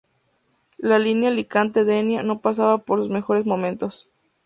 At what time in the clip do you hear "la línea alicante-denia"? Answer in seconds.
0.79-2.23